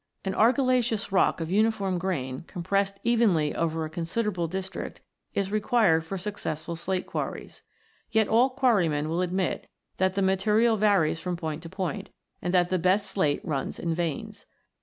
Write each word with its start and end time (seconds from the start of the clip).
An 0.25 0.33
argillaceous 0.33 1.11
rock 1.11 1.39
of 1.39 1.51
uniform 1.51 1.99
grain, 1.99 2.43
compressed 2.47 2.99
evenly 3.03 3.53
over 3.53 3.85
a 3.85 3.89
considerable 3.91 4.47
district, 4.47 4.99
is 5.35 5.51
required 5.51 6.03
for 6.03 6.17
successful 6.17 6.75
slate 6.75 7.05
quarries. 7.05 7.61
Yet 8.09 8.27
all 8.27 8.49
quarrymen 8.49 9.09
will 9.09 9.21
admit 9.21 9.67
that 9.97 10.15
the 10.15 10.23
material 10.23 10.75
varies 10.75 11.19
from 11.19 11.37
point 11.37 11.61
to 11.61 11.69
point, 11.69 12.09
and 12.41 12.51
that 12.51 12.69
the 12.69 12.79
best 12.79 13.11
slate 13.11 13.45
runs 13.45 13.77
in 13.77 13.93
"veins.' 13.93 14.47